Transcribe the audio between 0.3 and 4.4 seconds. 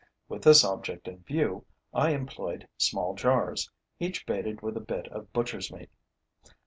this object in view, I employed small jars, each